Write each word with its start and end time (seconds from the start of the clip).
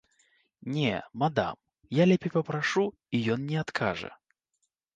Не, 0.77 0.93
мадам, 1.21 1.59
я 2.01 2.09
лепей 2.13 2.33
папрашу, 2.37 2.85
і 3.19 3.23
ён 3.37 3.47
не 3.53 3.57
адкажа. 3.67 4.11